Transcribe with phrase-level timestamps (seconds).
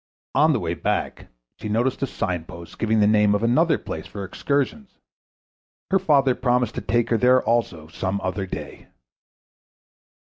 [0.33, 1.27] On the way back
[1.59, 4.97] she noticed a signpost giving the name of another place for excursions;
[5.91, 8.87] her father promised to take her there also some other day.